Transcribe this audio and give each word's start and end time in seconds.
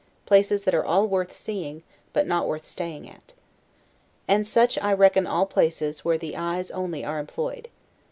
places 0.25 0.63
that 0.63 0.73
are 0.73 0.83
all 0.83 1.07
worth 1.07 1.31
seeing; 1.31 1.83
but 2.11 2.25
not 2.25 2.47
worth 2.47 2.65
staying 2.65 3.07
at. 3.07 3.35
And 4.27 4.47
such 4.47 4.79
I 4.79 4.93
reckon 4.93 5.27
all 5.27 5.45
places 5.45 6.03
where 6.03 6.17
the 6.17 6.35
eyes 6.35 6.71
only 6.71 7.05
are 7.05 7.19
employed. 7.19 7.67